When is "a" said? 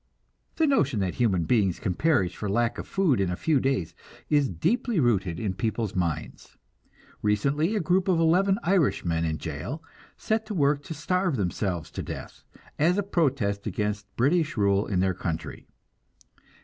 3.29-3.35, 7.75-7.79, 12.97-13.03